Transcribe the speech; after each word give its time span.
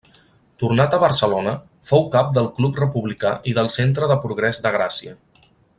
Tornat 0.61 0.95
a 0.97 0.99
Barcelona, 1.03 1.53
fou 1.91 2.07
cap 2.17 2.33
del 2.39 2.49
Club 2.57 2.81
Republicà 2.85 3.35
i 3.53 3.57
del 3.59 3.73
Centre 3.77 4.13
de 4.15 4.21
Progrés 4.25 4.63
de 4.67 4.73
Gràcia. 4.79 5.19